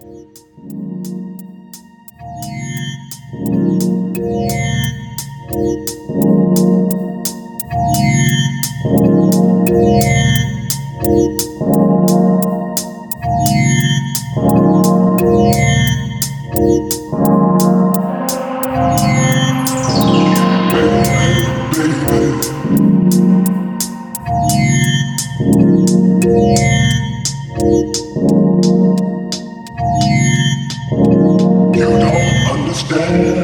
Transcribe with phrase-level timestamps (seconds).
[0.00, 0.47] Thank
[32.88, 33.37] stand.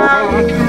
[0.00, 0.67] Oh.